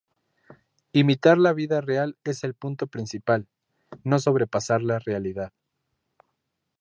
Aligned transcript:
Imitar 0.93 1.37
la 1.37 1.53
vida 1.53 1.79
real 1.79 2.17
es 2.23 2.43
el 2.43 2.55
punto 2.55 2.87
principal, 2.87 3.47
no 4.03 4.17
sobrepasar 4.17 4.81
la 4.81 4.97
realidad. 4.97 5.53